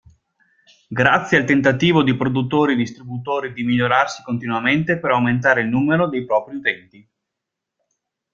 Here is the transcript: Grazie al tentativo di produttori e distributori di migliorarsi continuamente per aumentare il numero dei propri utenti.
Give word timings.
Grazie 0.89 1.37
al 1.37 1.45
tentativo 1.45 2.01
di 2.01 2.15
produttori 2.15 2.73
e 2.73 2.75
distributori 2.75 3.53
di 3.53 3.61
migliorarsi 3.61 4.23
continuamente 4.23 4.97
per 4.97 5.11
aumentare 5.11 5.61
il 5.61 5.67
numero 5.67 6.07
dei 6.09 6.25
propri 6.25 6.55
utenti. 6.55 7.07